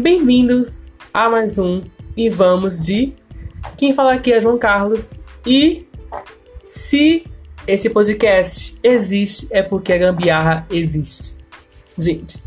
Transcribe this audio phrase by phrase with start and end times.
[0.00, 1.82] Bem-vindos a mais um
[2.16, 3.14] e vamos de.
[3.76, 5.88] Quem fala aqui é João Carlos e
[6.64, 7.26] se
[7.66, 11.44] esse podcast existe é porque a gambiarra existe.
[11.98, 12.38] Gente,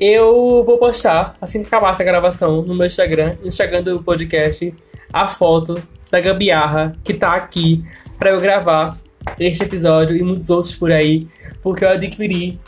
[0.00, 4.74] eu vou postar assim que acabar essa gravação no meu Instagram, Instagram do podcast,
[5.12, 7.84] a foto da gambiarra que tá aqui
[8.18, 8.98] para eu gravar
[9.38, 11.28] este episódio e muitos outros por aí,
[11.62, 12.58] porque eu adquiri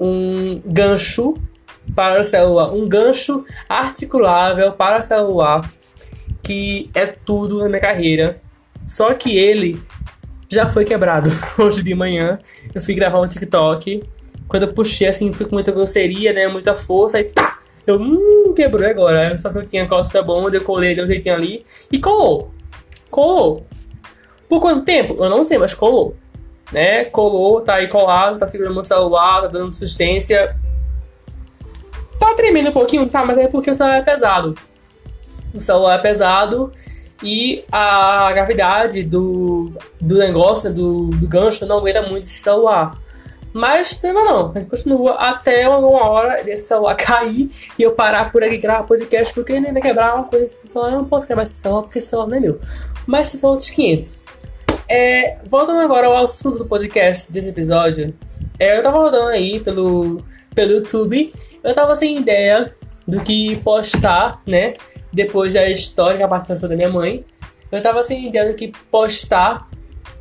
[0.00, 1.38] um gancho
[1.94, 5.70] para o celular, um gancho articulável para o celular,
[6.42, 8.40] que é tudo na minha carreira.
[8.86, 9.82] Só que ele
[10.48, 12.38] já foi quebrado hoje de manhã.
[12.74, 14.02] Eu fui gravar um TikTok.
[14.46, 16.46] Quando eu puxei assim, fui com muita grosseria, né?
[16.48, 17.58] Muita força, e tá!
[17.86, 19.38] Eu, hum, quebrou agora.
[19.40, 22.52] Só que eu tinha costa bom, eu colei, deu um jeitinho ali e colou.
[23.10, 23.66] Colou.
[24.48, 25.14] Por quanto tempo?
[25.18, 26.16] Eu não sei, mas colou.
[26.72, 27.04] Né?
[27.06, 30.56] Colou, tá aí colado, tá segurando meu celular, tá dando assistência.
[32.24, 34.54] Tá tremendo um pouquinho, tá, mas é porque o celular é pesado.
[35.52, 36.72] O celular é pesado
[37.22, 42.98] e a gravidade do, do negócio, do, do gancho, não aguenta muito esse celular.
[43.52, 48.32] Mas tema não, a gente continua até uma hora desse celular cair e eu parar
[48.32, 50.90] por aqui gravar podcast, porque ele vai quebrar uma coisa esse celular.
[50.92, 52.58] Eu não posso quebrar esse celular porque esse celular não é meu.
[53.06, 54.24] Mas esses são outros 500.
[54.88, 58.12] É, voltando agora ao assunto do podcast desse episódio,
[58.58, 60.20] é, eu tava rodando aí pelo,
[60.54, 61.32] pelo YouTube,
[61.64, 62.72] eu tava sem ideia
[63.08, 64.74] do que postar, né?
[65.12, 67.24] Depois da histórica participação da minha mãe,
[67.72, 69.68] eu tava sem ideia do que postar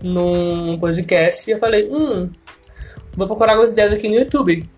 [0.02, 2.32] num podcast e eu falei, hum,
[3.16, 4.70] vou procurar algumas ideias aqui no YouTube.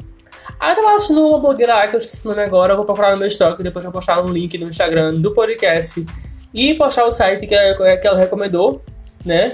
[0.59, 3.11] Aí eu tava achando uma blogueira que eu esqueci o nome agora, eu vou procurar
[3.11, 6.05] no meu estoque, depois eu vou postar um link no Instagram do podcast
[6.53, 8.81] e postar o site que, que ela recomendou,
[9.23, 9.53] né?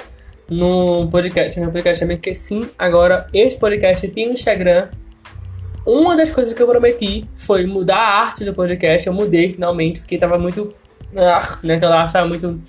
[0.50, 4.90] No podcast, no podcast também, porque sim, agora esse podcast tem um Instagram.
[5.86, 9.08] Uma das coisas que eu prometi foi mudar a arte do podcast.
[9.08, 10.74] Eu mudei finalmente, porque tava muito.
[11.16, 12.62] Ah, né, que ela achava muito.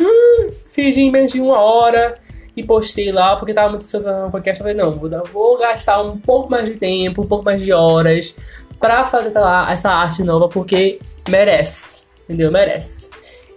[0.00, 2.14] Hum, fiz em menos de uma hora
[2.56, 4.60] e postei lá porque tava muito ansioso no podcast.
[4.60, 7.72] Eu falei, não, vou, vou gastar um pouco mais de tempo, um pouco mais de
[7.72, 8.36] horas
[8.80, 10.98] pra fazer essa, essa arte nova, porque
[11.28, 12.04] merece.
[12.24, 12.50] Entendeu?
[12.50, 13.10] Merece.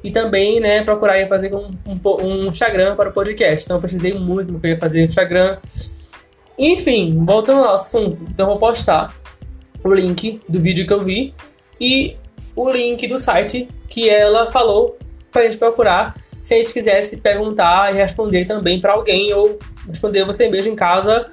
[0.03, 3.65] E também, né, procurar fazer um, um, um Instagram para o podcast.
[3.65, 5.57] Então eu precisei muito porque eu ia fazer Instagram.
[6.61, 9.15] Enfim, voltando ao assunto, então vou postar
[9.81, 11.33] o link do vídeo que eu vi
[11.79, 12.17] e
[12.53, 14.97] o link do site que ela falou
[15.31, 20.25] pra gente procurar se a gente quisesse perguntar e responder também para alguém ou responder
[20.25, 21.29] você mesmo em casa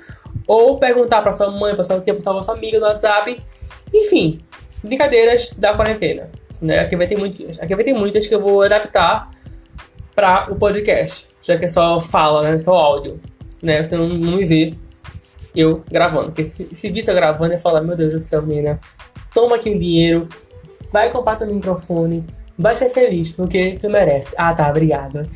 [0.47, 3.43] ou perguntar para sua mãe, para sua tia, para sua vossa amiga no WhatsApp.
[3.93, 4.38] Enfim,
[4.81, 6.31] brincadeiras da quarentena.
[6.62, 6.78] Né?
[6.78, 9.28] Aqui vai ter muitas, aqui vai ter muitas que eu vou adaptar
[10.14, 12.56] para o podcast, já que é só fala, né?
[12.56, 13.20] Só áudio,
[13.60, 13.82] né?
[13.82, 14.72] Você não, não me vê
[15.56, 16.27] eu gravando.
[16.27, 18.78] Porque se, se visse eu gravando, eu falar, meu Deus do céu, menina,
[19.34, 20.28] toma aqui o dinheiro,
[20.93, 22.25] vai comprar teu microfone,
[22.59, 24.34] vai ser feliz, porque tu merece.
[24.39, 25.28] Ah, tá, obrigada.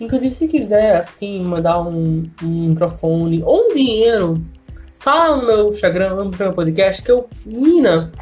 [0.00, 4.42] Inclusive, se quiser, assim, mandar um, um microfone ou um dinheiro,
[4.94, 8.12] fala no meu Instagram, no meu podcast, que eu, menina,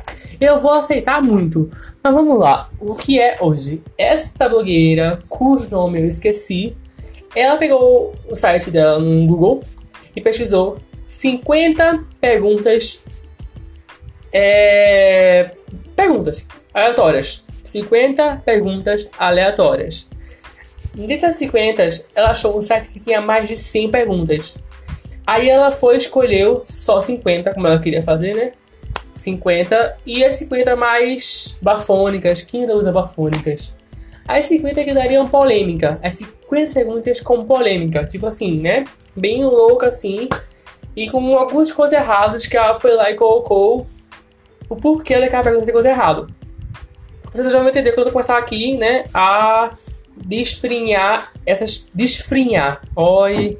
[0.40, 1.70] eu vou aceitar muito.
[2.02, 3.82] Mas vamos lá, o que é hoje?
[3.96, 6.76] Esta blogueira, cujo nome eu esqueci,
[7.34, 9.62] ela pegou o site dela no Google
[10.14, 10.76] e pesquisou
[11.12, 13.02] 50 perguntas.
[14.32, 15.50] É,
[15.94, 20.08] perguntas aleatórias 50 perguntas aleatórias.
[20.94, 24.64] Dessas 50, ela achou um site que tinha mais de 100 perguntas.
[25.26, 28.52] Aí ela foi escolheu só 50, como ela queria fazer, né?
[29.12, 33.76] 50 e as 50 mais bafônicas, quem ainda usa bafônicas.
[34.26, 38.84] As 50 que dariam polêmica, as 50 perguntas com polêmica, tipo assim, né?
[39.16, 40.28] Bem louca assim,
[40.96, 43.86] e com algumas coisas erradas que ela foi lá e colocou
[44.68, 46.26] o porquê daquela pergunta ter coisa errada.
[47.30, 49.74] Vocês já vão entender quando eu começar aqui, né, a
[50.16, 51.88] desfrinhar essas.
[51.94, 52.82] Desfrinhar.
[52.94, 53.56] Oi.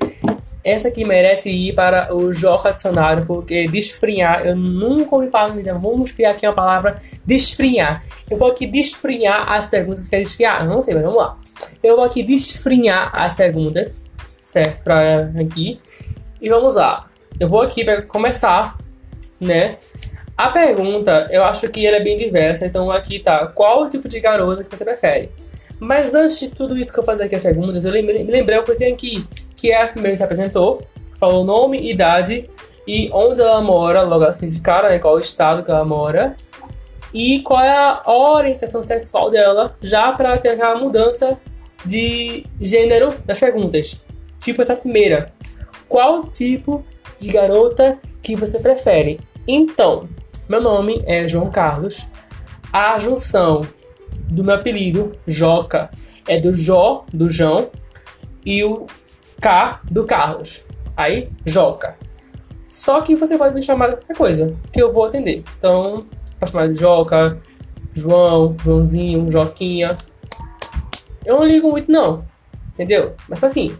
[0.64, 5.68] Essa aqui merece ir para o Joca Dicionário, porque desfrinhar, eu nunca ouvi falar nisso.
[5.80, 8.00] Vamos criar aqui uma palavra desfrinhar.
[8.30, 10.64] Eu vou aqui desfrinhar as perguntas que é desfrinhar.
[10.64, 11.36] Não sei, mas vamos lá.
[11.82, 14.84] Eu vou aqui desfrinhar as perguntas, certo?
[14.84, 15.80] Para aqui.
[16.40, 17.08] E vamos lá.
[17.38, 18.76] Eu vou aqui para começar,
[19.40, 19.78] né?
[20.36, 24.08] A pergunta, eu acho que ela é bem diversa, então aqui tá, qual o tipo
[24.08, 25.30] de garota que você prefere?
[25.78, 28.64] Mas antes de tudo isso que eu fazer aqui as perguntas, eu lembrei, lembrei uma
[28.64, 29.26] coisinha aqui,
[29.56, 30.82] que é a primeira que se apresentou,
[31.18, 32.48] falou nome, idade
[32.86, 36.34] e onde ela mora, logo assim de cara, né, qual o estado que ela mora,
[37.12, 41.38] e qual é a orientação sexual dela, já para ter aquela mudança
[41.84, 44.04] de gênero das perguntas.
[44.40, 45.32] Tipo essa primeira,
[45.88, 46.84] qual tipo
[47.18, 49.20] de garota que você prefere?
[49.46, 50.08] Então,
[50.48, 52.06] meu nome é João Carlos.
[52.72, 53.66] A junção
[54.28, 55.90] do meu apelido, Joca,
[56.26, 57.70] é do Jó, do João,
[58.44, 58.86] e o
[59.40, 60.62] K do Carlos.
[60.96, 61.96] Aí, Joca.
[62.68, 65.44] Só que você pode me chamar de qualquer coisa, que eu vou atender.
[65.58, 66.06] Então,
[66.38, 67.38] pode chamar de Joca,
[67.94, 69.96] João, Joãozinho, Joquinha.
[71.24, 72.24] Eu não ligo muito, não.
[72.74, 73.14] Entendeu?
[73.28, 73.76] Mas tipo assim,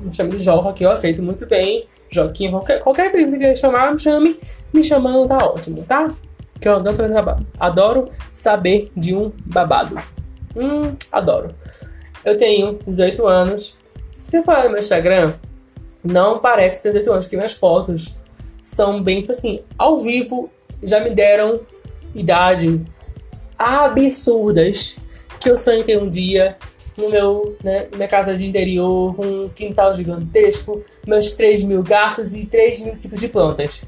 [0.00, 1.86] me chame de Joca, que eu aceito muito bem.
[2.10, 4.38] Joquinha, qualquer, qualquer apelido que você queira chamar, me chame.
[4.72, 6.14] Me chamando tá ótimo, tá?
[6.60, 7.46] Que eu adoro saber babado.
[7.58, 10.00] Adoro saber de um babado.
[10.54, 11.54] Hum, adoro.
[12.24, 13.76] Eu tenho 18 anos.
[14.12, 15.34] Se você for no meu Instagram,
[16.02, 18.16] não parece que tem 18 anos, porque minhas fotos
[18.62, 20.50] são bem, tipo assim, ao vivo
[20.82, 21.60] já me deram
[22.14, 22.84] idade
[23.58, 24.96] absurdas
[25.38, 26.56] que eu sonhei ter um dia
[26.96, 32.46] no meu, né, minha casa de interior, um quintal gigantesco, meus 3 mil gatos e
[32.46, 33.84] 3 mil tipos de plantas.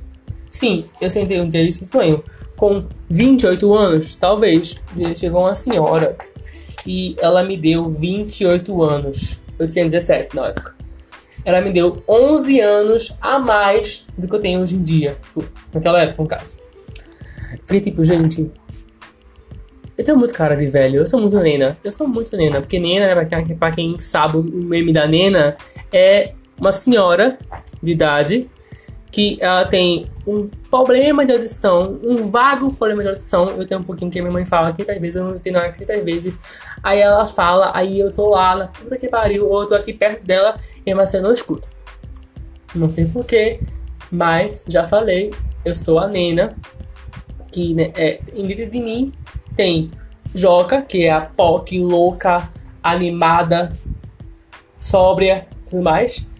[0.48, 2.22] Sim, eu sentei um dia isso sonho.
[2.56, 4.76] Com 28 anos, talvez,
[5.14, 6.16] chegou uma senhora
[6.86, 9.42] e ela me deu 28 anos.
[9.58, 10.76] Eu tinha 17 na época.
[11.44, 15.16] Ela me deu 11 anos a mais do que eu tenho hoje em dia.
[15.22, 16.60] Tipo, naquela época, no caso.
[17.64, 18.50] Fiquei tipo, gente,
[19.98, 21.76] eu tenho muito cara de velho, eu sou muito nena.
[21.82, 25.56] Eu sou muito nena, porque nena, pra quem, pra quem sabe o meme da nena,
[25.92, 27.36] é uma senhora
[27.82, 28.48] de idade
[29.10, 33.50] que ela tem um problema de audição, um vago problema de audição.
[33.50, 36.00] Eu tenho um pouquinho que minha mãe fala 30 vezes, eu não entendo nada 30
[36.04, 36.32] vezes.
[36.80, 39.92] Aí ela fala, aí eu tô lá na puta que pariu, ou eu tô aqui
[39.92, 40.56] perto dela
[40.86, 41.68] e mas eu não escuto.
[42.72, 43.58] Não sei porquê,
[44.12, 45.34] mas já falei,
[45.64, 46.54] eu sou a Nena,
[47.50, 49.12] que né, é, em dentro de mim
[49.58, 49.90] tem
[50.32, 52.48] Joca, que é a POC louca,
[52.80, 53.76] animada,
[54.78, 56.30] sóbria tudo mais.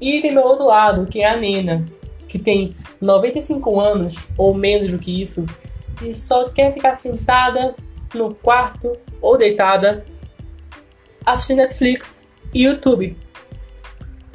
[0.00, 1.86] E tem meu outro lado, que é a Nena,
[2.26, 2.72] que tem
[3.02, 5.46] 95 anos ou menos do que isso
[6.02, 7.74] e só quer ficar sentada
[8.14, 10.06] no quarto ou deitada
[11.24, 13.14] assistindo Netflix e YouTube.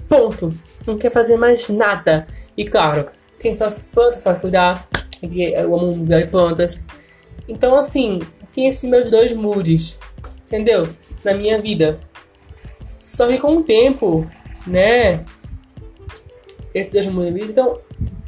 [0.08, 0.54] Ponto.
[0.86, 2.28] Não quer fazer mais nada.
[2.56, 3.10] E claro,
[3.40, 4.88] tem suas plantas para cuidar.
[5.22, 6.86] Eu amo de plantas.
[7.50, 8.20] Então, assim,
[8.54, 9.98] tem esses meus dois moods,
[10.46, 10.88] entendeu?
[11.24, 11.96] Na minha vida.
[13.00, 14.26] Só que com o tempo,
[14.68, 15.26] né?
[16.74, 17.80] Esses dois moods na vida, então,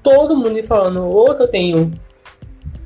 [0.01, 1.93] todo mundo me falando ou que eu tenho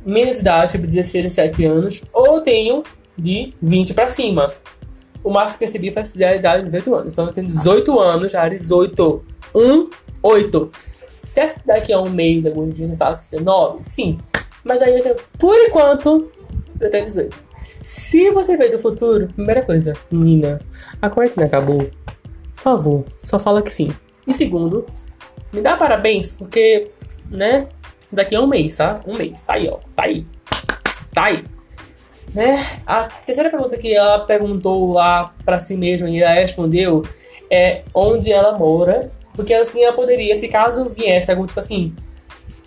[0.06, 2.84] menos idade, tipo 16, 17 anos, ou tenho
[3.18, 4.54] de 20 para cima.
[5.24, 7.14] O máximo que eu recebi foi 10 idade de 18 anos.
[7.14, 9.26] Então eu tenho 18 anos, já 18.
[9.56, 9.90] 1,
[10.22, 10.72] 8.
[11.16, 13.82] Certo daqui a um mês, alguns dias eu faço 19?
[13.82, 14.20] Sim.
[14.66, 15.00] Mas aí,
[15.38, 16.32] por enquanto,
[16.82, 17.38] eu tenho 18.
[17.82, 20.60] Se você veio do futuro, primeira coisa, menina,
[21.00, 21.78] a quarentena acabou.
[21.78, 21.92] Por
[22.56, 23.94] favor, só fala que sim.
[24.26, 24.88] E segundo,
[25.54, 26.90] me dá parabéns, porque,
[27.30, 27.68] né,
[28.12, 29.02] daqui a um mês, tá?
[29.06, 29.78] Um mês, tá aí, ó.
[29.96, 30.26] Tá aí.
[31.14, 31.46] Tá aí.
[32.34, 32.58] Né?
[32.88, 37.04] A terceira pergunta que ela perguntou lá pra si mesma e ela respondeu
[37.52, 39.12] é onde ela mora.
[39.36, 41.96] Porque assim ela poderia, se caso viesse algum tipo assim,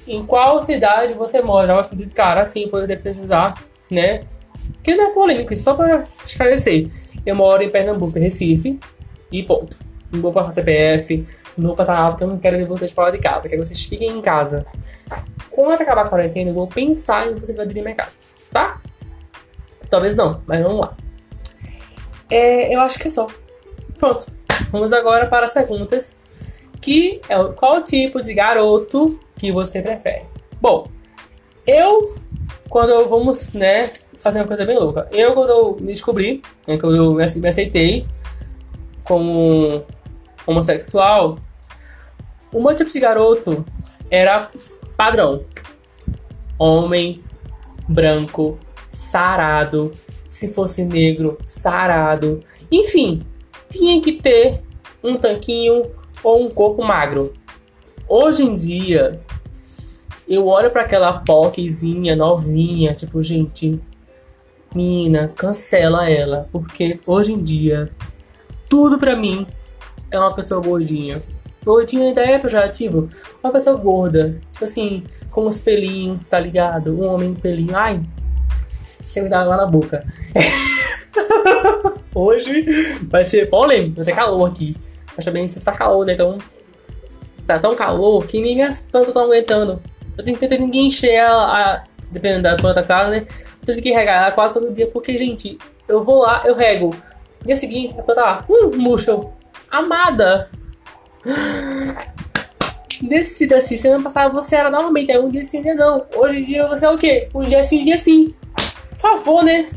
[0.09, 1.67] em qual cidade você mora?
[1.67, 4.25] Já vai de cara, assim, poder precisar, né?
[4.83, 6.91] Que não é polêmico, só para esclarecer.
[7.25, 8.79] Eu moro em Pernambuco, Recife,
[9.31, 9.77] e ponto.
[10.11, 11.27] Não vou passar CPF,
[11.57, 13.69] não vou passar nada, porque eu não quero ver vocês fora de casa, quero que
[13.69, 14.67] vocês fiquem em casa.
[15.51, 18.81] Quando acabar a quarentena, eu vou pensar em vocês invadirem minha casa, tá?
[19.91, 20.97] Talvez não, mas vamos lá.
[22.31, 23.29] É, eu acho que é só.
[23.99, 24.27] Pronto.
[24.71, 26.23] Vamos agora para as perguntas.
[26.81, 30.25] Que é qual tipo de garoto que você prefere?
[30.61, 30.89] Bom,
[31.67, 32.15] eu,
[32.69, 35.09] quando eu vamos, né, fazer uma coisa bem louca.
[35.13, 38.07] Eu, quando eu me descobri, né, quando eu me aceitei
[39.05, 39.85] como
[40.47, 41.39] homossexual,
[42.53, 43.65] o meu tipo de garoto
[44.11, 44.51] era
[44.97, 45.45] padrão.
[46.59, 47.23] Homem,
[47.89, 48.59] branco,
[48.91, 49.93] sarado.
[50.29, 52.43] Se fosse negro, sarado.
[52.71, 53.23] Enfim,
[53.71, 54.63] tinha que ter
[55.03, 55.91] um tanquinho
[56.23, 57.33] ou um corpo magro.
[58.09, 59.21] Hoje em dia,
[60.27, 63.79] eu olho para aquela POCzinha novinha, tipo, gente,
[64.75, 67.91] mina, cancela ela, porque hoje em dia
[68.67, 69.47] tudo para mim
[70.11, 71.23] é uma pessoa gordinha.
[71.63, 73.11] Gordinha ainda é pejorativo,
[73.45, 76.99] uma pessoa gorda, tipo assim, com os pelinhos, tá ligado?
[76.99, 78.01] Um homem pelinho, ai,
[79.07, 80.03] chega me dar água na boca.
[82.15, 82.65] hoje
[83.03, 84.75] vai ser polêmico, vai ter calor aqui.
[85.15, 86.15] Acho bem se tá calor, né?
[86.15, 86.39] Então
[87.49, 89.83] tá tão calor que nem as plantas estão aguentando.
[90.17, 93.25] Eu tenho que tentar ninguém encher ela, a, dependendo da planta cara, né?
[93.61, 96.95] Eu tenho que regar ela quase todo dia, porque, gente, eu vou lá, eu rego.
[97.45, 99.19] Dia seguinte, a planta lá, hum, murcha.
[99.71, 100.51] Amada!
[103.01, 106.05] Decida assim, semana passada você era normalmente, aí um dia sim, dia não.
[106.15, 107.29] Hoje em dia você é o quê?
[107.35, 108.35] Um dia sim, um dia sim.
[108.91, 109.69] por favor, né?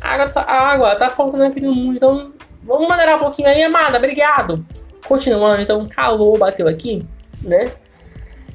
[0.00, 2.32] A água, tá, a água tá faltando aqui no mundo, então
[2.62, 4.64] vamos maneirar um pouquinho aí, amada, obrigado.
[5.08, 7.02] Continuando, então, calor bateu aqui,
[7.42, 7.72] né?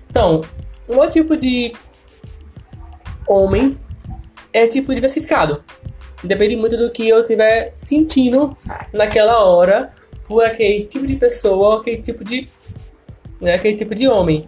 [0.08, 0.44] Então,
[0.88, 1.74] outro tipo de
[3.28, 3.76] homem
[4.54, 5.64] é tipo diversificado.
[6.24, 8.56] Depende muito do que eu estiver sentindo
[8.94, 9.92] naquela hora
[10.28, 12.48] por aquele tipo de pessoa, aquele tipo de.
[13.42, 14.48] Né, aquele tipo de homem.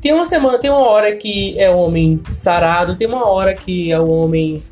[0.00, 3.90] Tem uma semana, tem uma hora que é o homem sarado, tem uma hora que
[3.90, 4.62] é o homem.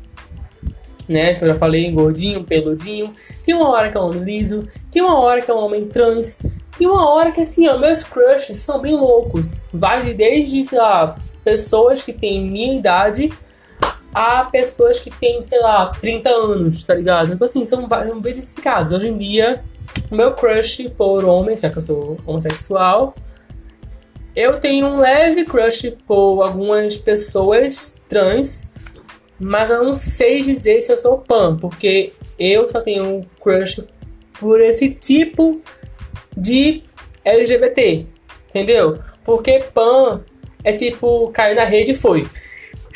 [1.07, 3.13] Né, que eu já falei, gordinho, peludinho.
[3.45, 4.67] Tem uma hora que é um homem liso.
[4.91, 6.39] Tem uma hora que é um homem trans.
[6.77, 9.61] Tem uma hora que assim, ó, meus crushes são bem loucos.
[9.71, 13.31] Vai desde, sei lá, pessoas que têm minha idade
[14.15, 17.31] a pessoas que têm, sei lá, 30 anos, tá ligado?
[17.31, 18.93] Tipo assim, são, são diversificados.
[18.93, 19.61] Hoje em dia,
[20.09, 23.13] meu crush por homens, já que eu sou homossexual,
[24.33, 28.69] eu tenho um leve crush por algumas pessoas trans,
[29.39, 33.83] mas eu não sei dizer se eu sou pan, porque eu só tenho um crush
[34.39, 35.61] por esse tipo
[36.35, 36.83] de
[37.23, 38.05] LGBT,
[38.49, 38.99] entendeu?
[39.23, 40.21] Porque pan
[40.63, 42.27] é tipo, caiu na rede e foi.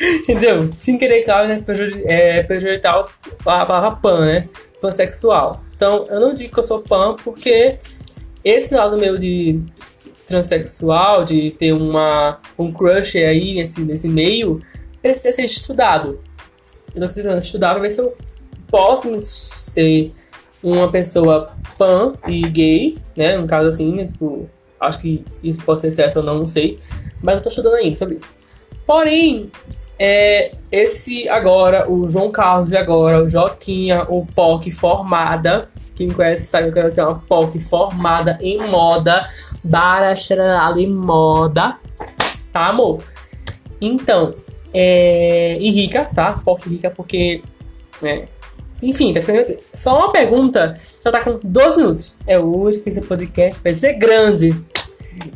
[0.00, 0.70] Entendeu?
[0.78, 1.62] Sem querer, claro, né?
[2.06, 3.06] É, prejudicar
[3.44, 4.48] a palavra pan, né?
[4.80, 5.62] Pansexual.
[5.76, 7.78] Então, eu não digo que eu sou pan porque
[8.42, 9.60] esse lado meu de
[10.26, 14.62] transexual, de ter uma, um crush aí nesse, nesse meio,
[15.02, 16.20] precisa ser estudado.
[16.94, 18.14] Eu tô tentando estudar pra ver se eu
[18.68, 20.12] posso ser
[20.62, 23.36] uma pessoa pan e gay, né?
[23.36, 24.06] No caso assim, né?
[24.06, 26.78] Tipo, acho que isso pode ser certo ou não, não sei.
[27.22, 28.40] Mas eu tô estudando ainda sobre isso.
[28.86, 29.50] Porém,
[29.98, 35.68] é, esse agora, o João Carlos de agora, o Joquinha, o POC formada.
[35.94, 39.26] Quem me conhece sabe que eu quero ser uma POC formada em moda.
[39.62, 41.76] Bacharelado em moda.
[42.52, 43.02] Tá, amor?
[43.80, 44.34] Então,
[44.72, 46.32] é, e rica, tá?
[46.44, 47.42] POC rica porque.
[48.02, 48.26] É,
[48.82, 49.58] enfim, tá ficando.
[49.72, 50.78] Só uma pergunta.
[51.04, 52.18] Já tá com 12 minutos.
[52.26, 54.54] É hoje que esse podcast vai ser grande.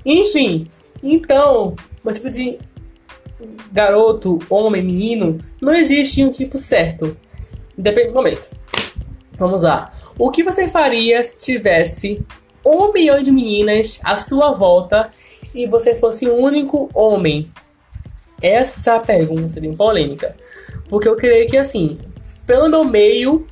[0.05, 0.69] Enfim,
[1.03, 2.59] então, um tipo de
[3.71, 7.17] garoto, homem, menino, não existe um tipo certo.
[7.77, 8.49] Depende do momento.
[9.39, 9.93] Vamos lá.
[10.19, 12.25] O que você faria se tivesse
[12.65, 15.11] um milhão de meninas à sua volta
[15.55, 17.51] e você fosse o único homem?
[18.41, 20.37] Essa pergunta é bem polêmica.
[20.89, 21.99] Porque eu creio que, assim,
[22.47, 23.47] pelo meu meio,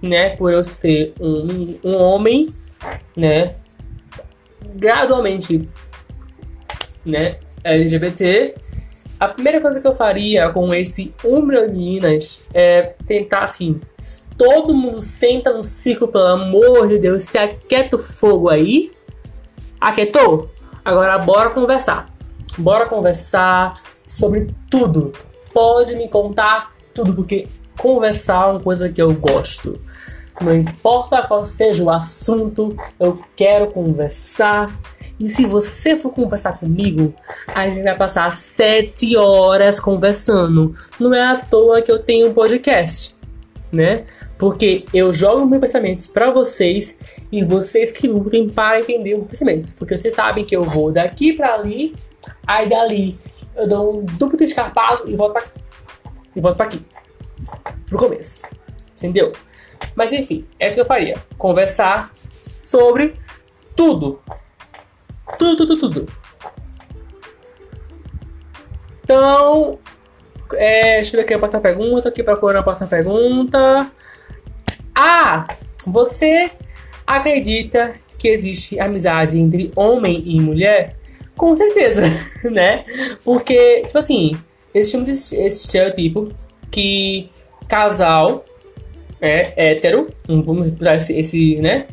[0.00, 2.52] né, por eu ser um, um homem,
[3.16, 3.54] né,
[4.74, 5.68] gradualmente,
[7.04, 8.54] né, LGBT,
[9.18, 13.80] a primeira coisa que eu faria com esse Umbra Minas é tentar assim.
[14.36, 17.24] Todo mundo senta no círculo, pelo amor de Deus.
[17.24, 18.92] Se aquieta o fogo aí.
[19.80, 20.48] Aquietou?
[20.84, 22.14] Agora bora conversar.
[22.58, 23.74] Bora conversar
[24.06, 25.12] sobre tudo.
[25.52, 27.48] Pode me contar tudo, porque
[27.78, 29.80] conversar é uma coisa que eu gosto.
[30.40, 34.70] Não importa qual seja o assunto, eu quero conversar
[35.20, 37.12] e se você for conversar comigo,
[37.52, 40.72] a gente vai passar sete horas conversando.
[40.98, 43.16] Não é à toa que eu tenho um podcast,
[43.72, 44.04] né?
[44.38, 47.00] Porque eu jogo meus pensamentos para vocês
[47.32, 49.72] e vocês que lutem para entender os pensamentos.
[49.72, 51.96] Porque vocês sabem que eu vou daqui para ali,
[52.46, 53.18] aí dali
[53.56, 55.44] eu dou um duplo escarpado e volto pra,
[56.34, 56.84] e volto pra aqui.
[57.86, 58.42] Pro começo.
[58.96, 59.32] Entendeu?
[59.94, 61.16] Mas enfim, é isso que eu faria.
[61.36, 63.16] Conversar sobre
[63.74, 64.20] tudo.
[65.38, 66.12] Tudo, tudo, tudo.
[69.02, 69.78] Então,
[70.54, 72.08] é, deixa eu ver aqui a próxima pergunta.
[72.08, 73.90] Aqui procurando a próxima pergunta.
[74.94, 75.48] Ah,
[75.86, 76.50] você
[77.06, 80.97] acredita que existe amizade entre homem e mulher?
[81.38, 82.02] Com certeza,
[82.50, 82.84] né?
[83.24, 84.36] Porque, tipo assim,
[84.74, 86.30] existe muito esse estereotipo
[86.70, 87.30] que
[87.66, 88.44] casal
[89.20, 91.86] é hétero, vamos usar esse, esse né?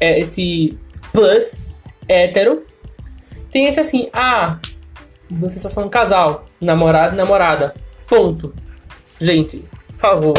[0.00, 0.76] É, esse
[1.12, 1.60] plus
[2.08, 2.64] hétero
[3.50, 4.58] tem esse assim, ah,
[5.30, 7.74] vocês só são um casal, namorado e namorada.
[8.08, 8.54] Ponto.
[9.20, 10.34] Gente, por favor,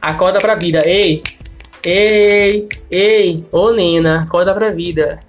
[0.00, 0.80] acorda pra vida.
[0.84, 1.22] Ei,
[1.84, 5.20] ei, ei, ô Nena, acorda pra vida.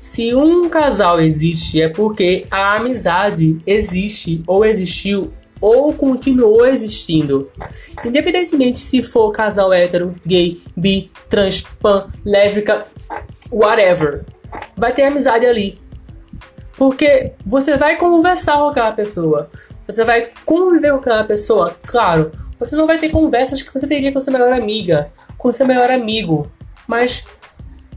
[0.00, 5.30] Se um casal existe, é porque a amizade existe, ou existiu,
[5.60, 7.50] ou continuou existindo.
[8.02, 12.86] Independentemente se for casal hétero, gay, bi, trans, pan, lésbica,
[13.52, 14.24] whatever
[14.74, 15.78] vai ter amizade ali.
[16.78, 19.50] Porque você vai conversar com aquela pessoa.
[19.86, 21.76] Você vai conviver com aquela pessoa.
[21.86, 25.66] Claro, você não vai ter conversas que você teria com sua melhor amiga, com seu
[25.66, 26.50] melhor amigo.
[26.88, 27.26] Mas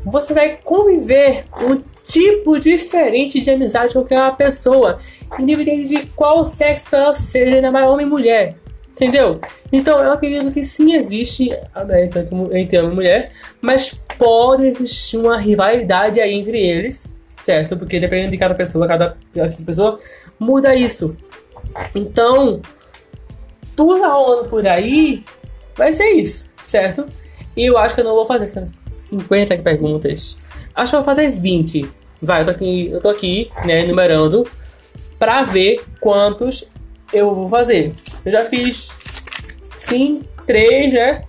[0.03, 5.00] você vai conviver um tipo diferente de amizade com aquela pessoa.
[5.39, 8.57] Independente de qual sexo ela seja, ainda mais homem e mulher.
[8.91, 9.39] Entendeu?
[9.72, 15.36] Então eu acredito que sim existe né, entre homem e mulher, mas pode existir uma
[15.36, 17.75] rivalidade aí entre eles, certo?
[17.75, 19.17] Porque dependendo de cada pessoa, cada
[19.65, 19.98] pessoa
[20.39, 21.17] muda isso.
[21.95, 22.62] Então,
[23.75, 25.25] tudo tá rolando por aí
[25.75, 27.07] vai ser isso, certo?
[27.57, 28.48] E eu acho que eu não vou fazer
[28.95, 30.38] 50 perguntas.
[30.75, 31.89] Acho que eu vou fazer 20.
[32.22, 34.48] Vai, eu tô aqui, eu tô aqui né, enumerando
[35.20, 36.70] pra ver quantos
[37.12, 37.94] eu vou fazer.
[38.25, 38.94] Eu já fiz
[39.63, 41.25] sim, três, né?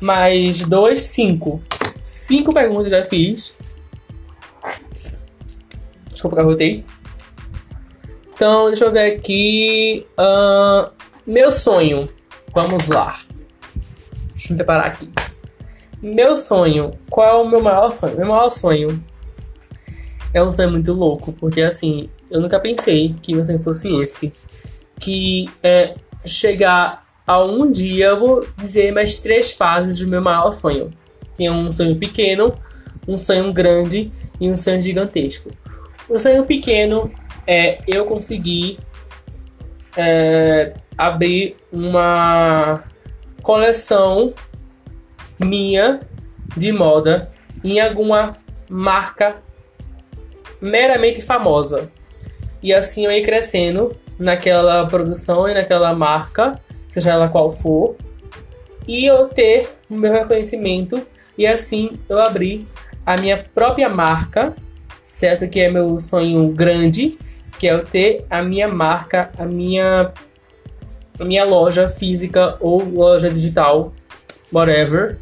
[0.00, 1.62] Mais dois, cinco.
[2.04, 3.56] Cinco perguntas eu já fiz.
[6.10, 6.84] Desculpa que eu rotei.
[8.34, 10.06] Então, deixa eu ver aqui.
[10.18, 10.90] Uh,
[11.26, 12.08] meu sonho.
[12.54, 13.18] Vamos lá.
[14.32, 15.15] Deixa eu me preparar aqui.
[16.06, 16.92] Meu sonho.
[17.10, 18.16] Qual é o meu maior sonho?
[18.16, 19.04] Meu maior sonho
[20.32, 24.32] é um sonho muito louco, porque assim, eu nunca pensei que meu sonho fosse esse
[25.00, 30.52] que é chegar a um dia, eu vou dizer mais três fases do meu maior
[30.52, 30.92] sonho.
[31.36, 32.54] Tem um sonho pequeno,
[33.08, 35.50] um sonho grande e um sonho gigantesco.
[36.08, 37.10] O sonho pequeno
[37.44, 38.78] é eu conseguir
[39.96, 42.84] é, abrir uma
[43.42, 44.32] coleção
[45.38, 46.00] minha
[46.56, 47.30] de moda
[47.62, 48.36] em alguma
[48.68, 49.36] marca
[50.60, 51.90] meramente famosa.
[52.62, 57.96] E assim eu ir crescendo naquela produção e naquela marca, seja ela qual for,
[58.86, 62.66] e eu ter o meu reconhecimento e assim eu abrir
[63.04, 64.54] a minha própria marca,
[65.02, 65.48] certo?
[65.48, 67.18] Que é meu sonho grande,
[67.58, 70.12] que é eu ter a minha marca, a minha
[71.18, 73.92] a minha loja física ou loja digital,
[74.52, 75.18] whatever.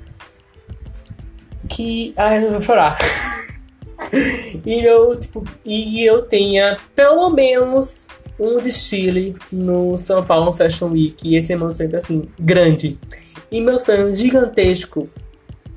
[1.68, 2.12] Que.
[2.16, 2.98] Ai, eu vou chorar.
[4.64, 11.28] e eu, tipo, e eu tenha pelo menos um desfile no São Paulo Fashion Week.
[11.28, 12.98] E esse é meu sonho, assim, grande.
[13.50, 15.08] E meu sonho gigantesco,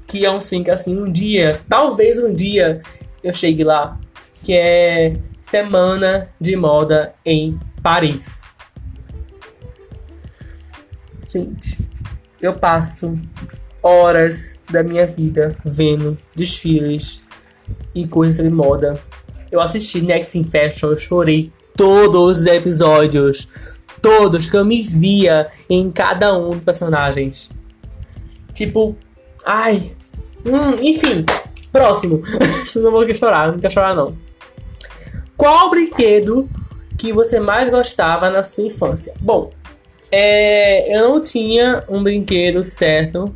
[0.05, 2.81] que é um sonho que, assim, um dia, talvez um dia,
[3.23, 3.99] eu chegue lá,
[4.41, 8.55] que é Semana de Moda em Paris.
[11.27, 11.77] Gente,
[12.41, 13.19] eu passo
[13.87, 17.21] horas da minha vida vendo desfiles
[17.95, 18.99] e coisas sobre moda.
[19.51, 23.77] Eu assisti Next in Fashion, eu chorei todos os episódios.
[24.01, 27.49] Todos que eu me via em cada um dos personagens.
[28.53, 28.95] Tipo,
[29.45, 29.91] ai.
[30.45, 31.25] Hum, enfim,
[31.71, 32.21] próximo.
[32.75, 34.15] não vou chorar, não quero chorar não.
[35.35, 36.49] Qual brinquedo
[36.97, 39.13] que você mais gostava na sua infância?
[39.19, 39.51] Bom,
[40.11, 43.35] é, eu não tinha um brinquedo certo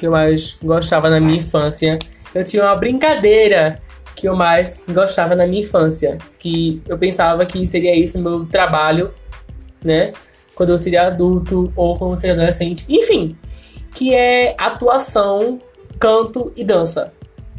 [0.00, 1.98] que eu mais gostava na minha infância.
[2.34, 3.82] Eu tinha uma brincadeira
[4.16, 6.16] que eu mais gostava na minha infância.
[6.38, 9.12] Que eu pensava que seria isso meu trabalho,
[9.84, 10.12] né?
[10.54, 12.86] Quando eu seria adulto ou quando eu seria adolescente.
[12.88, 13.36] Enfim,
[13.94, 15.60] que é atuação,
[15.98, 17.12] canto e dança.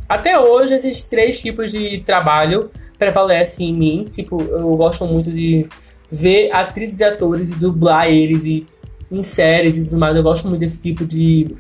[0.10, 4.08] Até hoje, esses três tipos de trabalho prevalecem em mim.
[4.10, 5.70] Tipo, eu gosto muito de
[6.10, 8.66] ver atrizes e atores e dublar eles e
[9.12, 10.16] em séries e tudo mais.
[10.16, 11.56] Eu gosto muito desse tipo de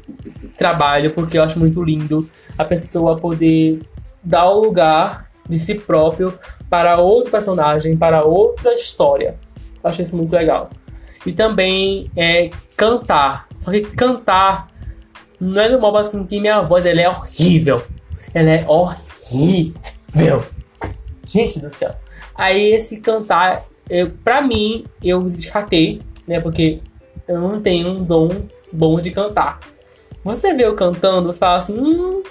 [0.57, 3.81] trabalho porque eu acho muito lindo a pessoa poder
[4.23, 6.33] dar o lugar de si próprio
[6.69, 9.37] para outro personagem, para outra história.
[9.83, 10.69] Eu achei isso muito legal.
[11.25, 13.47] E também é cantar.
[13.59, 14.71] Só que cantar
[15.39, 17.83] não é no modo assim que minha voz ela é horrível.
[18.33, 20.43] Ela é horrível.
[21.25, 21.95] Gente do céu.
[22.35, 26.39] Aí esse cantar, eu, pra mim, eu descartei, né?
[26.39, 26.79] Porque
[27.27, 28.29] eu não tenho um dom
[28.71, 29.59] bom de cantar.
[30.23, 32.21] Você vê eu cantando, você fala assim, hum,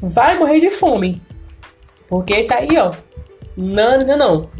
[0.00, 1.20] vai morrer de fome.
[2.08, 2.92] Porque isso aí, ó,
[3.56, 4.50] não, não, não.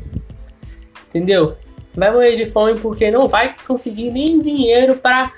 [1.08, 1.56] Entendeu?
[1.94, 5.32] Vai morrer de fome porque não vai conseguir nem dinheiro para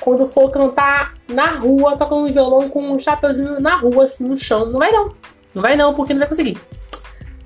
[0.00, 4.66] quando for cantar na rua, tocando violão com um chapeuzinho na rua, assim, no chão.
[4.66, 5.14] Não vai não.
[5.54, 6.58] Não vai não, porque não vai conseguir.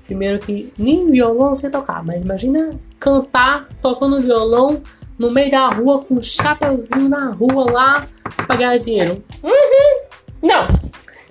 [0.05, 4.81] Primeiro que nem violão sem tocar, mas imagina cantar tocando violão
[5.17, 8.07] no meio da rua com um chapeuzinho na rua lá
[8.45, 9.23] pra ganhar dinheiro.
[9.43, 10.01] Uhum.
[10.41, 10.67] Não,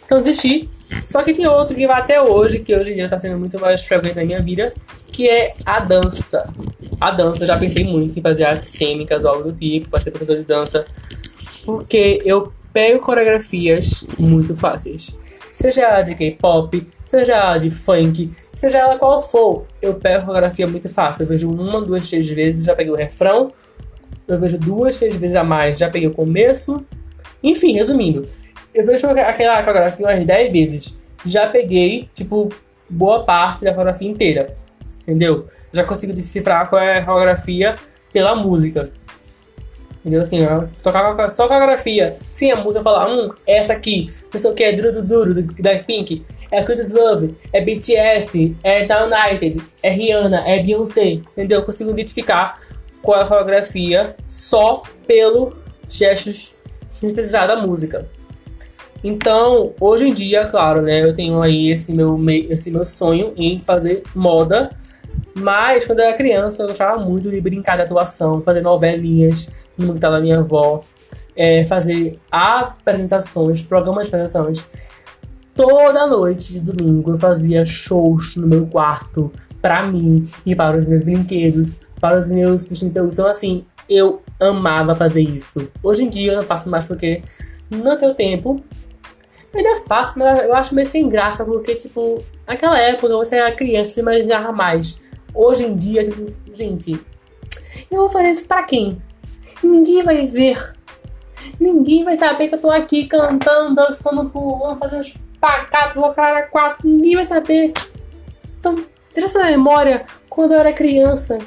[0.04, 0.68] então desisti.
[1.02, 3.58] Só que tem outro que vai até hoje, que hoje em dia tá sendo muito
[3.58, 4.72] mais frequente na minha vida,
[5.12, 6.48] que é a dança.
[7.00, 9.98] A dança, eu já pensei muito em fazer artes cênicas ou algo do tipo, para
[10.00, 10.84] ser professor de dança,
[11.64, 15.18] porque eu pego coreografias muito fáceis.
[15.56, 20.66] Seja ela de K-pop, seja ela de funk, seja ela qual for, eu pego coreografia
[20.66, 21.22] muito fácil.
[21.22, 23.50] Eu vejo uma, duas, três vezes, já peguei o refrão.
[24.28, 26.84] Eu vejo duas, três vezes a mais, já peguei o começo.
[27.42, 28.28] Enfim, resumindo,
[28.74, 31.02] eu vejo aquela coreografia umas 10 vezes.
[31.24, 32.50] Já peguei, tipo,
[32.90, 34.58] boa parte da coreografia inteira.
[35.08, 35.46] Entendeu?
[35.72, 37.76] Já consigo decifrar qual é a coreografia
[38.12, 38.92] pela música.
[40.06, 40.20] Entendeu?
[40.20, 42.14] Assim, ó, tocar só coreografia.
[42.16, 45.76] Sim, a música falar, hum, essa aqui, não sei o que, é Duro Duro, da
[45.80, 51.14] Pink, é Good Love, é BTS, é The United, é Rihanna, é Beyoncé.
[51.32, 51.58] Entendeu?
[51.58, 52.60] Eu consigo identificar
[53.02, 55.56] qual é a coreografia só pelo
[55.88, 56.54] gestos
[56.88, 58.08] sem precisar da música.
[59.02, 62.16] Então, hoje em dia, claro, né, eu tenho aí esse meu,
[62.48, 64.70] esse meu sonho em fazer moda.
[65.34, 69.92] Mas quando eu era criança, eu gostava muito de brincar de atuação, fazer novelinhas no
[69.92, 70.82] quintal da minha avó,
[71.34, 74.64] é, fazer apresentações, programas de apresentações.
[75.54, 80.86] Toda noite de domingo eu fazia shows no meu quarto para mim e para os
[80.86, 85.68] meus brinquedos, para os meus bichinhos Então, assim, eu amava fazer isso.
[85.82, 87.22] Hoje em dia eu não faço mais porque
[87.70, 88.62] não tenho tempo.
[89.52, 93.50] Eu ainda faço, mas eu acho meio sem graça, porque, tipo, naquela época você era
[93.52, 95.00] criança, você imaginava mais.
[95.36, 96.02] Hoje em dia,
[96.54, 96.98] gente,
[97.90, 99.02] eu vou fazer isso pra quem?
[99.62, 100.72] Ninguém vai ver.
[101.60, 106.44] Ninguém vai saber que eu tô aqui cantando, dançando, pulando, fazendo os pacatos, vou cara
[106.44, 106.88] quatro.
[106.88, 107.74] Ninguém vai saber.
[108.58, 111.38] Então, deixa essa memória quando eu era criança.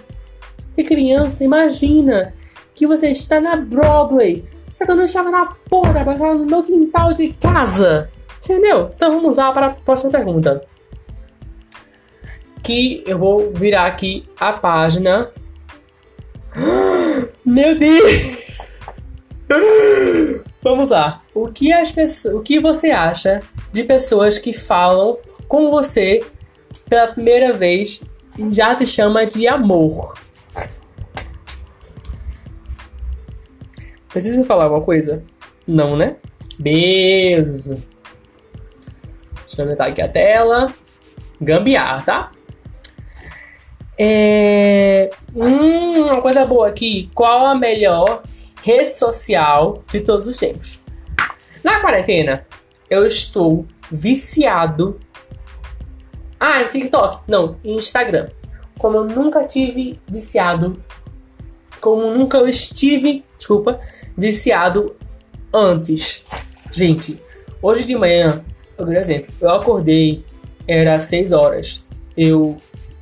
[0.78, 2.32] E criança, imagina
[2.76, 4.46] que você está na Broadway.
[4.76, 8.08] Só que eu não estava na porra, eu estava no meu quintal de casa.
[8.44, 8.88] Entendeu?
[8.96, 10.64] Então vamos lá para a próxima pergunta.
[12.64, 15.32] Que eu vou virar aqui a página.
[17.46, 18.80] Meu Deus!
[20.62, 21.24] Vamos lá.
[21.34, 23.42] O que as pessoas, o que você acha
[23.72, 25.18] de pessoas que falam
[25.48, 26.26] com você
[26.90, 28.02] pela primeira vez
[28.38, 30.20] e já te chama de amor?
[34.10, 35.24] Precisa falar alguma coisa?
[35.68, 36.18] Não, né?
[36.58, 37.82] Beijo.
[39.46, 40.74] Deixa eu aumentar aqui a tela.
[41.40, 42.32] Gambiar, tá?
[44.02, 45.12] É...
[45.36, 47.12] Hum, uma coisa boa aqui.
[47.14, 48.24] Qual a melhor
[48.64, 50.80] rede social de todos os tempos?
[51.62, 52.46] Na quarentena,
[52.90, 54.98] eu estou viciado.
[56.40, 57.24] Ah, em TikTok.
[57.28, 58.30] Não, em Instagram.
[58.78, 60.82] Como eu nunca tive viciado.
[61.82, 63.82] Como nunca eu estive, desculpa,
[64.18, 64.96] viciado
[65.54, 66.26] antes.
[66.72, 67.22] Gente,
[67.62, 68.44] hoje de manhã,
[68.78, 69.34] um exemplo.
[69.42, 70.24] Eu acordei,
[70.66, 71.88] era 6 horas.
[72.16, 72.58] Eu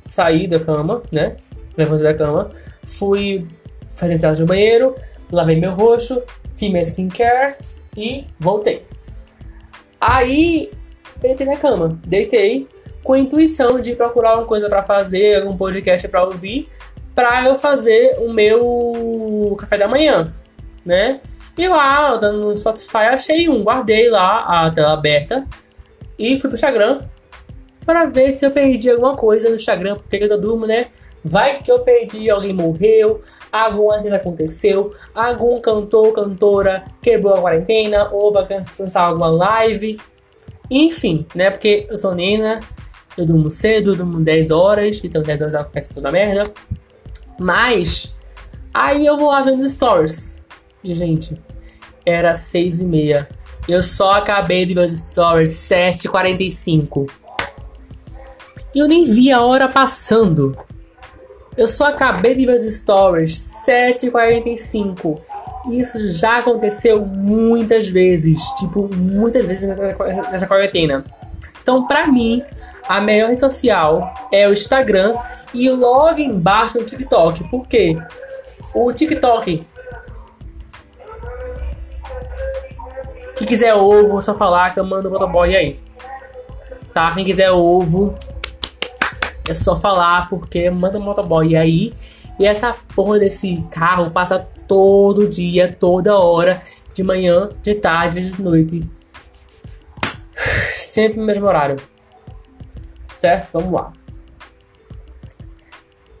[0.08, 1.36] saí da cama, né?
[1.76, 2.50] Levantei da cama,
[2.84, 3.46] fui
[3.94, 4.96] fazer ensaio no banheiro,
[5.30, 6.20] lavei meu rosto,
[6.56, 7.54] fiz minha skincare
[7.96, 8.84] e voltei.
[10.00, 10.72] Aí,
[11.20, 12.66] deitei na cama, deitei
[13.04, 16.68] com a intuição de procurar alguma coisa para fazer, algum podcast para ouvir,
[17.14, 20.34] para eu fazer o meu café da manhã
[20.88, 21.20] né?
[21.56, 25.46] E lá, dando no Spotify, achei um, guardei lá a tela aberta
[26.18, 27.02] e fui pro Instagram
[27.88, 30.88] para ver se eu perdi alguma coisa no Instagram, porque eu durmo, né?
[31.24, 38.10] Vai que eu perdi, alguém morreu, alguma coisa aconteceu, algum cantor, cantora quebrou a quarentena,
[38.12, 39.98] ou vai cancelar alguma live.
[40.70, 41.50] Enfim, né?
[41.50, 42.60] Porque eu sou nena,
[43.16, 46.42] eu durmo cedo, eu durmo 10 horas, então 10 horas acontece toda merda.
[47.40, 48.14] Mas,
[48.74, 50.44] aí eu vou lá vendo stories.
[50.84, 51.40] E, gente,
[52.04, 53.26] era seis e meia.
[53.66, 57.08] Eu só acabei de ver os stories 7h45.
[58.74, 60.56] E eu nem vi a hora passando.
[61.56, 63.34] Eu só acabei de ver os stories
[63.66, 65.20] 7h45.
[65.70, 68.40] Isso já aconteceu muitas vezes.
[68.58, 69.68] Tipo, muitas vezes
[70.30, 71.04] nessa quarentena.
[71.62, 72.42] Então, pra mim,
[72.88, 75.16] a melhor rede social é o Instagram
[75.52, 77.44] e logo embaixo o TikTok.
[77.50, 77.98] Por quê?
[78.72, 79.66] O TikTok
[83.38, 85.78] Quem quiser ovo, é só falar que eu mando o motoboy aí.
[86.92, 87.14] Tá?
[87.14, 88.16] Quem quiser ovo,
[89.48, 91.94] é só falar porque manda o motoboy aí.
[92.38, 96.60] E essa porra desse carro passa todo dia, toda hora,
[96.94, 98.88] de manhã, de tarde, de noite.
[100.76, 101.76] Sempre no mesmo horário.
[103.08, 103.50] Certo?
[103.54, 103.92] Vamos lá.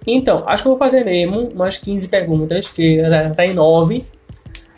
[0.06, 4.04] Então, acho que eu vou fazer mesmo umas 15 perguntas, que já está em 9.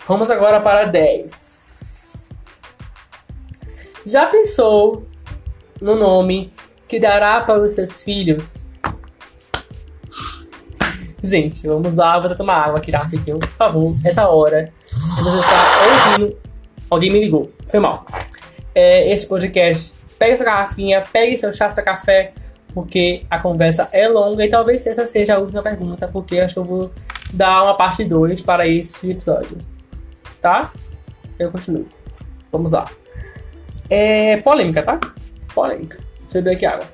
[0.06, 2.26] Vamos agora para 10.
[4.04, 5.06] Já pensou
[5.80, 6.52] no nome
[6.90, 8.66] que dará para os seus filhos?
[11.22, 13.86] Gente, vamos lá, vou tomar água aqui rapidinho, por favor.
[14.04, 14.72] Essa hora
[15.22, 16.36] vou estar ouvindo.
[16.90, 18.04] Alguém me ligou, foi mal.
[18.74, 22.32] É, esse podcast, pegue sua garrafinha, pegue seu chá, seu café,
[22.74, 26.60] porque a conversa é longa e talvez essa seja a última pergunta, porque acho que
[26.60, 26.92] eu vou
[27.32, 29.58] dar uma parte 2 para esse episódio.
[30.40, 30.72] Tá?
[31.38, 31.86] Eu continuo.
[32.50, 32.90] Vamos lá.
[33.88, 34.98] É polêmica, tá?
[35.54, 36.09] Polêmica.
[36.30, 36.86] Deixa eu beber aqui água.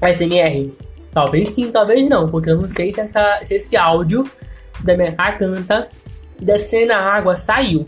[0.00, 0.72] ASMR.
[1.12, 4.28] Talvez sim, talvez não, porque eu não sei se, essa, se esse áudio
[4.80, 5.88] da minha garganta
[6.40, 7.86] descendo na água saiu.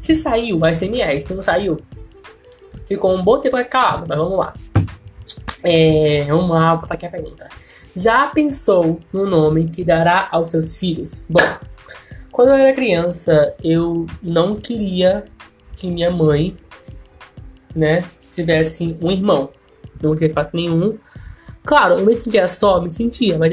[0.00, 0.58] Se saiu,
[0.90, 1.20] minha.
[1.20, 1.78] Se não saiu,
[2.86, 4.54] ficou um bom tempo calado, mas vamos lá.
[5.62, 7.50] É, vamos lá, vou aqui a pergunta.
[7.94, 11.26] Já pensou no nome que dará aos seus filhos?
[11.28, 11.42] Bom,
[12.34, 15.24] quando eu era criança, eu não queria
[15.76, 16.56] que minha mãe,
[17.72, 19.50] né, tivesse um irmão.
[20.02, 20.98] Não queria fato nenhum.
[21.64, 23.52] Claro, eu me sentia só, me sentia, mas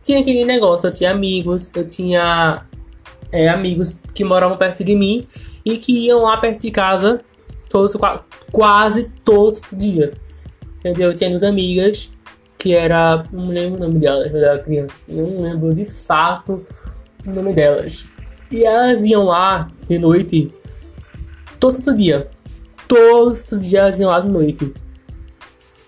[0.00, 2.64] tinha aquele negócio, eu tinha amigos, eu tinha
[3.30, 5.26] é, amigos que moravam perto de mim
[5.62, 7.20] e que iam lá perto de casa
[7.68, 7.94] todos,
[8.50, 10.14] quase todo dia.
[10.78, 11.10] Entendeu?
[11.10, 12.10] Eu tinha duas amigas
[12.56, 13.26] que era.
[13.30, 16.64] Não lembro o nome delas, quando eu era criança, assim, eu não lembro de fato
[17.26, 18.04] o nome delas.
[18.50, 20.52] E elas iam lá de noite
[21.58, 22.26] todo santo dia.
[22.86, 24.72] Todo santo dia elas iam lá de noite.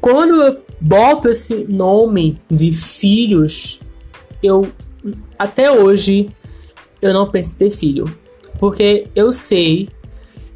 [0.00, 3.80] Quando eu boto esse nome de filhos,
[4.40, 4.70] eu
[5.36, 6.30] até hoje
[7.02, 8.04] eu não penso em ter filho.
[8.56, 9.88] Porque eu sei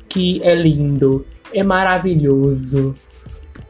[0.08, 2.94] que é lindo, é maravilhoso,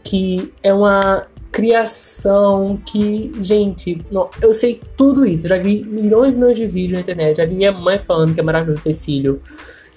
[0.04, 5.48] que é uma criação que, gente, não, eu sei tudo isso.
[5.48, 8.40] Já vi milhões e milhões de vídeos na internet, já vi minha mãe falando que
[8.40, 9.40] é maravilhoso ter filho,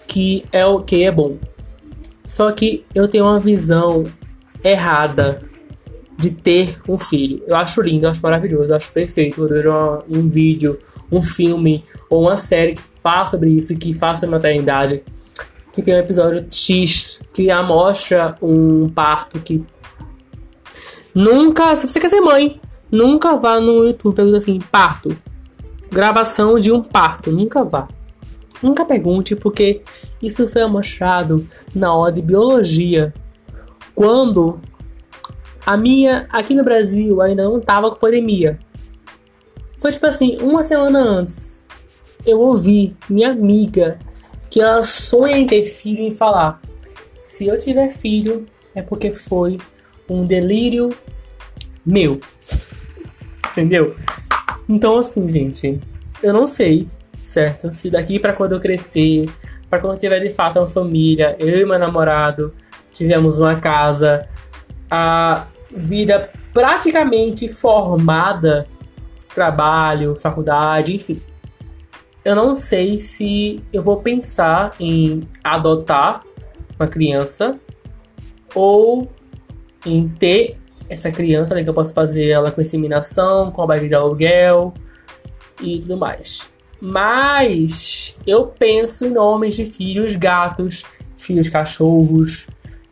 [0.08, 1.38] que é o que é bom.
[2.24, 4.06] Só que eu tenho uma visão
[4.64, 5.42] errada
[6.18, 7.44] de ter um filho.
[7.48, 9.42] Eu acho lindo, eu acho maravilhoso, eu acho perfeito.
[9.42, 9.72] Eu vejo
[10.10, 10.80] um vídeo,
[11.12, 15.04] um filme ou uma série que fala sobre isso, que fala sobre maternidade,
[15.72, 19.64] que tem um episódio X que mostra um parto que
[21.18, 25.18] nunca, se você quer ser mãe, nunca vá no YouTube pergunta assim, parto,
[25.92, 27.88] gravação de um parto, nunca vá.
[28.62, 29.82] Nunca pergunte, porque
[30.22, 33.14] isso foi mostrado na aula de biologia.
[33.96, 34.60] Quando
[35.66, 38.60] a minha, aqui no Brasil, ainda não tava com pandemia.
[39.80, 41.66] Foi tipo assim, uma semana antes,
[42.26, 44.00] eu ouvi minha amiga
[44.50, 46.62] que ela sonha em ter filho e falar:
[47.20, 49.58] se eu tiver filho, é porque foi
[50.10, 50.94] um delírio
[51.86, 52.20] meu.
[53.52, 53.96] Entendeu?
[54.68, 55.80] Então, assim, gente,
[56.22, 56.88] eu não sei,
[57.22, 57.74] certo?
[57.74, 59.30] Se daqui para quando eu crescer,
[59.70, 62.54] para quando eu tiver de fato uma família, eu e meu namorado
[62.92, 64.28] tivemos uma casa,
[64.90, 68.68] a vida praticamente formada,
[69.34, 71.22] trabalho, faculdade, enfim.
[72.26, 76.24] Eu não sei se eu vou pensar em adotar
[76.78, 77.58] uma criança
[78.54, 79.10] ou
[79.88, 80.58] em ter
[80.90, 84.74] essa criança, né, que eu posso fazer ela com inseminação, com a barriga de aluguel
[85.62, 86.48] e tudo mais.
[86.80, 90.86] Mas eu penso em nomes de filhos gatos,
[91.18, 92.48] filhos cachorros,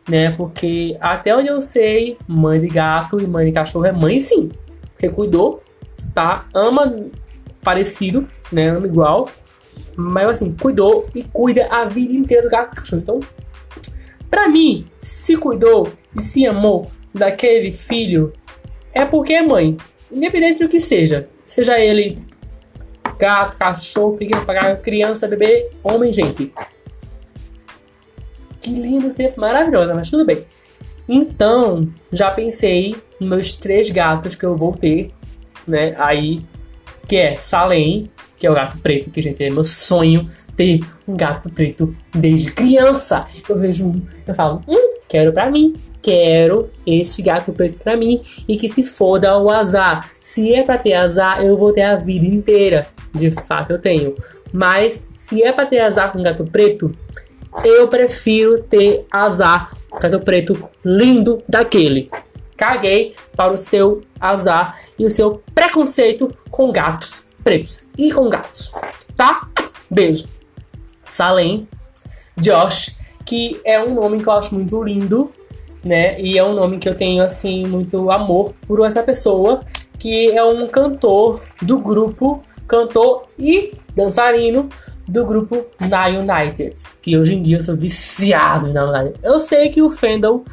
[0.08, 0.32] né?
[0.32, 4.50] Porque até onde eu sei, mãe de gato e mãe de cachorro é mãe sim.
[4.92, 5.62] Porque cuidou,
[6.12, 6.46] tá?
[6.52, 7.06] Ama
[7.62, 8.70] parecido, né?
[8.70, 9.28] Ama igual.
[9.94, 13.02] Mas assim, cuidou e cuida a vida inteira do gato e cachorro.
[13.02, 13.20] Então,
[14.30, 18.32] pra mim, se cuidou e se amou daquele filho,
[18.92, 19.76] é porque é mãe.
[20.10, 21.28] Independente do que seja.
[21.44, 22.18] Seja ele
[23.18, 24.44] gato, cachorro, pequeno,
[24.82, 26.52] criança, bebê, homem, gente
[28.66, 30.44] que lindo tempo, maravilhosa, mas tudo bem.
[31.08, 35.12] Então, já pensei nos meus três gatos que eu vou ter,
[35.66, 35.94] né?
[35.98, 36.44] Aí,
[37.06, 41.16] que é Salem, que é o gato preto, que, gente, é meu sonho ter um
[41.16, 43.26] gato preto desde criança.
[43.48, 45.74] Eu vejo um, eu falo, hum, quero pra mim.
[46.02, 48.20] Quero esse gato preto pra mim.
[48.46, 50.08] E que se foda o azar.
[50.20, 52.86] Se é pra ter azar, eu vou ter a vida inteira.
[53.12, 54.14] De fato, eu tenho.
[54.52, 56.94] Mas, se é pra ter azar com gato preto,
[57.64, 62.08] eu prefiro ter azar com gato preto lindo daquele.
[62.56, 68.72] Caguei para o seu azar e o seu preconceito com gatos pretos e com gatos,
[69.14, 69.48] tá?
[69.90, 70.35] Beijo.
[71.06, 71.66] Salem,
[72.36, 75.32] Josh, que é um nome que eu acho muito lindo,
[75.82, 76.20] né?
[76.20, 79.62] E é um nome que eu tenho assim muito amor por essa pessoa,
[79.98, 84.68] que é um cantor do grupo, cantor e dançarino
[85.08, 89.20] do grupo Na United, que hoje em dia eu sou viciado na United.
[89.22, 90.44] Eu sei que o Fendel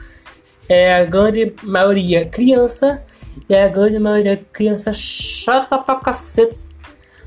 [0.70, 3.04] é a grande maioria criança,
[3.50, 6.58] e a grande maioria criança chata pra cacete.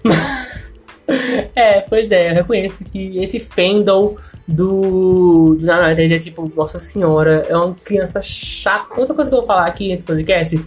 [1.55, 4.17] é, pois é, eu reconheço que esse Fendel
[4.47, 8.99] do, do Na United é tipo, nossa senhora, é uma criança chata.
[8.99, 10.61] Outra coisa que eu vou falar aqui nesse podcast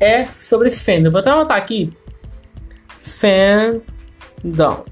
[0.00, 1.12] é sobre Fendel.
[1.12, 1.92] Vou até anotar aqui.
[3.00, 4.84] Fandom.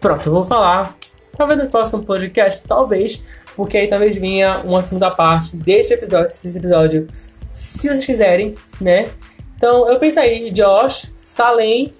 [0.00, 0.96] Pronto, eu vou falar.
[1.36, 3.24] Talvez no próximo podcast, talvez,
[3.56, 7.08] porque aí talvez venha uma segunda parte deste episódio, desse episódio,
[7.50, 9.08] se vocês quiserem, né?
[9.56, 11.92] Então eu pensei, Josh, Salem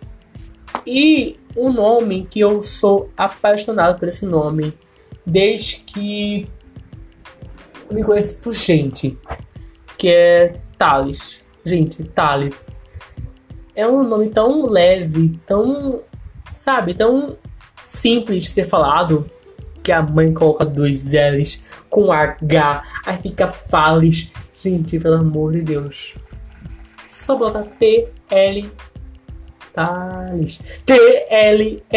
[0.86, 4.76] e um nome que eu sou apaixonado por esse nome
[5.24, 6.48] desde que
[7.90, 9.18] me conheço por gente,
[9.96, 11.44] que é Thales.
[11.64, 12.70] Gente, Thales.
[13.74, 16.02] É um nome tão leve, tão,
[16.52, 17.36] sabe, tão
[17.82, 19.30] simples de ser falado,
[19.82, 24.32] que a mãe coloca dois L's com H, aí fica Fales.
[24.58, 26.14] Gente, pelo amor de Deus.
[27.08, 28.70] Só bota T, L,
[29.74, 30.60] Thales.
[30.86, 31.88] T-L-E-S.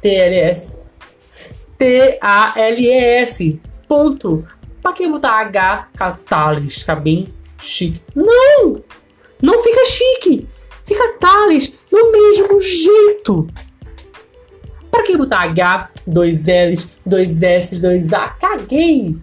[0.00, 0.78] T-L-S.
[1.78, 3.60] T-A-L-E-S.
[3.88, 4.46] Ponto.
[4.82, 5.88] Pra que botar H,
[6.28, 6.78] Thales?
[6.80, 8.00] Fica bem chique.
[8.14, 8.84] Não!
[9.40, 10.48] Não fica chique!
[10.84, 13.46] Fica Thales do mesmo jeito.
[14.90, 18.28] Pra que botar H, dois L's, dois S, dois A?
[18.30, 19.16] Caguei!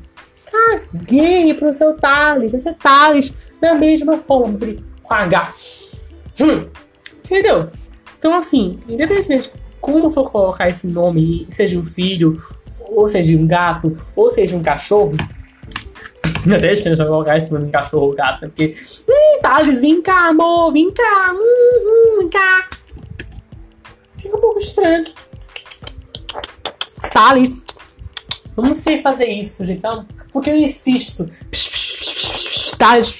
[0.45, 2.51] Caguei pro seu Thales.
[2.51, 4.57] Vai ser Thales da mesma forma,
[5.03, 5.53] com H.
[6.39, 6.67] Hum,
[7.17, 7.69] entendeu?
[8.17, 12.41] Então, assim, independentemente de como for colocar esse nome, seja um filho,
[12.79, 15.15] ou seja um gato, ou seja um cachorro,
[16.45, 18.47] não deixa eu colocar esse nome em cachorro ou gato, né?
[18.47, 18.73] porque,
[19.07, 22.67] hum, Thales, vem cá, amor, vem cá, hum, hum, vem cá.
[24.17, 25.05] Fica um pouco estranho.
[27.13, 27.55] Thales.
[28.55, 29.63] Vamos sem fazer isso.
[29.63, 31.29] Então, porque eu insisto.
[32.77, 33.11] Thales,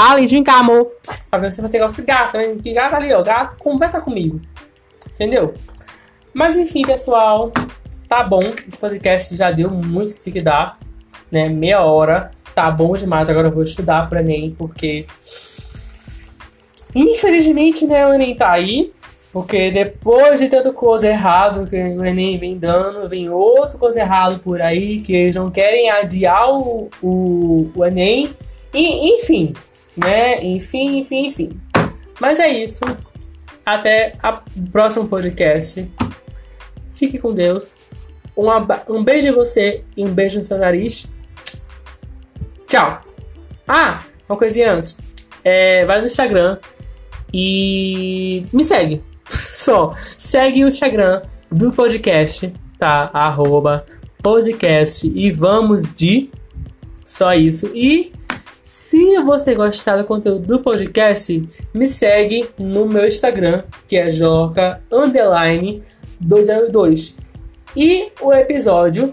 [0.00, 0.92] Thales, vem cá, amor.
[1.28, 2.56] Pra ver se você gosta de gato, né?
[2.62, 3.22] Que gato ali, ó.
[3.22, 4.40] Gato, conversa comigo.
[5.12, 5.52] Entendeu?
[6.32, 7.52] Mas enfim, pessoal.
[8.08, 8.40] Tá bom.
[8.66, 10.78] Esse podcast já deu muito que tem que dar.
[11.30, 11.50] Né?
[11.50, 12.30] Meia hora.
[12.54, 13.28] Tá bom demais.
[13.28, 15.04] Agora eu vou estudar pro Enem, porque.
[16.94, 18.94] Infelizmente, né, o Enem tá aí.
[19.30, 24.38] Porque depois de tanto coisa errado que o Enem vem dando, vem outro coisa errado
[24.38, 28.34] por aí, que eles não querem adiar o, o, o Enem.
[28.72, 29.52] E, enfim,
[30.02, 30.44] né?
[30.44, 31.60] Enfim, enfim, enfim.
[32.20, 32.84] Mas é isso.
[33.64, 34.14] Até
[34.56, 35.90] o próximo podcast.
[36.92, 37.86] Fique com Deus.
[38.36, 38.46] Um,
[38.88, 41.06] um beijo em você e um beijo no seu nariz.
[42.66, 43.00] Tchau.
[43.66, 45.00] Ah, uma coisinha antes.
[45.42, 46.58] É, vai no Instagram
[47.32, 49.02] e me segue.
[49.30, 53.10] Só segue o Instagram do podcast, tá?
[53.12, 53.86] Arroba
[54.22, 56.30] podcast e vamos de
[57.04, 57.70] só isso.
[57.74, 58.12] E
[58.70, 64.80] se você gostar do conteúdo do podcast, me segue no meu Instagram, que é joca
[64.92, 65.82] underline
[66.20, 67.16] 202.
[67.74, 69.12] E o episódio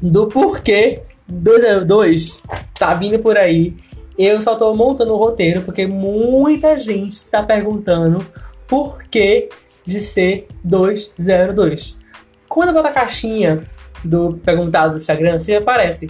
[0.00, 2.44] do porquê 202
[2.78, 3.74] tá vindo por aí.
[4.16, 8.24] Eu só tô montando o roteiro porque muita gente está perguntando
[8.68, 9.48] por que
[9.84, 11.98] de ser 202.
[12.48, 13.64] Quando eu boto a caixinha
[14.04, 16.08] do perguntado do Instagram, você aparece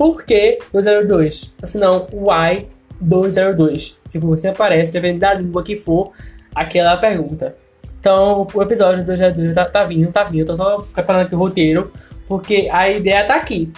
[0.00, 1.54] por que 202?
[1.60, 2.66] Ou se não, why
[3.02, 4.00] 202?
[4.08, 6.12] Tipo, você aparece, dependendo da língua que for,
[6.54, 7.54] aquela pergunta.
[8.00, 10.40] Então, o episódio do 202 tá, tá vindo, tá vindo.
[10.40, 11.92] Eu tô só preparando aqui o roteiro,
[12.26, 13.70] porque a ideia tá aqui.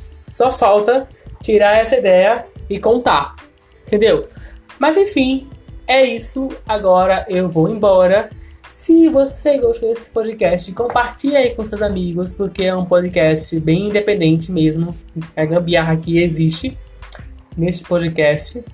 [0.00, 1.06] Só falta
[1.40, 3.36] tirar essa ideia e contar.
[3.86, 4.26] Entendeu?
[4.76, 5.48] Mas enfim,
[5.86, 6.48] é isso.
[6.66, 8.28] Agora eu vou embora.
[8.70, 13.88] Se você gostou desse podcast, compartilhe aí com seus amigos, porque é um podcast bem
[13.88, 14.96] independente mesmo.
[15.36, 16.78] A gambiarra que existe
[17.56, 18.64] neste podcast.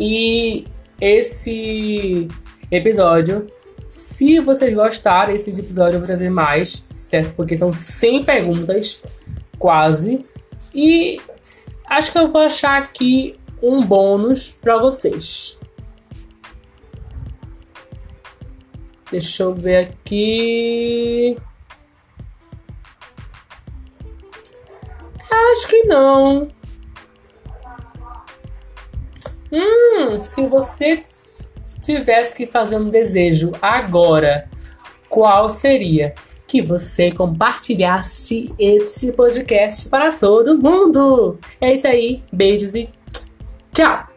[0.00, 0.66] E
[0.98, 2.28] esse
[2.70, 3.46] episódio,
[3.90, 7.34] se vocês gostarem desse episódio, eu vou trazer mais, certo?
[7.34, 9.02] Porque são 100 perguntas,
[9.58, 10.24] quase.
[10.74, 11.20] E
[11.84, 15.57] acho que eu vou achar aqui um bônus para vocês.
[19.10, 21.36] Deixa eu ver aqui.
[25.30, 26.48] Acho que não.
[29.50, 31.00] Hum, se você
[31.80, 34.48] tivesse que fazer um desejo agora,
[35.08, 36.14] qual seria?
[36.46, 41.38] Que você compartilhasse esse podcast para todo mundo.
[41.60, 42.22] É isso aí.
[42.32, 42.88] Beijos e
[43.72, 44.07] tchau!